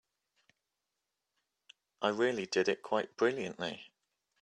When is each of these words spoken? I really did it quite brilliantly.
I 2.01 2.07
really 2.09 2.47
did 2.47 2.67
it 2.67 2.81
quite 2.81 3.15
brilliantly. 3.17 3.91